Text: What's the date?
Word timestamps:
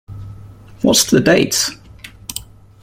What's 0.81 1.03
the 1.11 1.19
date? 1.19 1.69